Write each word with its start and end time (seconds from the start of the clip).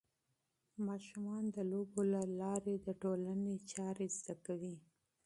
ماشومان 0.87 1.43
د 1.55 1.57
لوبو 1.71 2.01
له 2.13 2.21
لارې 2.41 2.75
د 2.87 2.87
ټولنې 3.01 3.55
قواعد 3.69 4.09
زده 4.19 4.35
کوي. 4.45 4.75